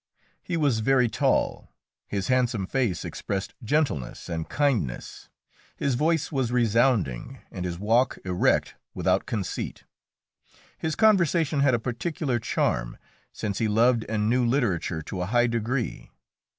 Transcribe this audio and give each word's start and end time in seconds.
He 0.41 0.57
was 0.57 0.79
very 0.79 1.07
tall; 1.07 1.69
his 2.07 2.27
handsome 2.27 2.65
face 2.65 3.05
expressed 3.05 3.53
gentleness 3.63 4.29
and 4.29 4.49
kindness; 4.49 5.29
his 5.77 5.93
voice 5.93 6.31
was 6.31 6.51
resounding, 6.51 7.37
and 7.51 7.65
his 7.65 7.77
walk 7.77 8.17
erect 8.25 8.73
without 8.95 9.27
conceit; 9.27 9.83
his 10.75 10.95
conversation 10.95 11.59
had 11.59 11.75
a 11.75 11.79
particular 11.79 12.39
charm, 12.39 12.97
since 13.31 13.59
he 13.59 13.67
loved 13.67 14.03
and 14.09 14.27
knew 14.27 14.43
literature 14.43 15.03
to 15.03 15.21
a 15.21 15.27
high 15.27 15.45
degree. 15.45 16.09